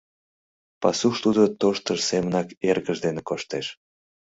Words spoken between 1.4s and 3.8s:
тоштыж семынак эргыж дене коштеш.